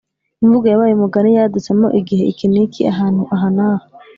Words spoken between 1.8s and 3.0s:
igihe iki n’iki,